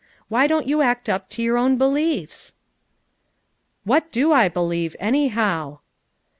[0.29, 2.55] Why don't you act up to your own beliefs?"
[3.83, 5.77] "What do I believe, anyhow?"